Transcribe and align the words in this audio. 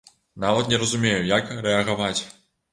Нават 0.45 0.71
не 0.71 0.79
разумею, 0.85 1.21
як 1.37 1.55
рэагаваць. 1.69 2.19